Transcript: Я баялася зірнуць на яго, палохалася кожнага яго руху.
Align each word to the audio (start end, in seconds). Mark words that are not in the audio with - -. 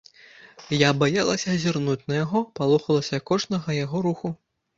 Я 0.77 0.87
баялася 1.03 1.57
зірнуць 1.65 2.07
на 2.13 2.17
яго, 2.23 2.39
палохалася 2.61 3.21
кожнага 3.29 3.69
яго 3.85 3.97
руху. 4.09 4.35